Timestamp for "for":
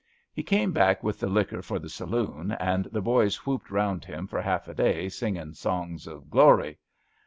1.61-1.77, 4.25-4.41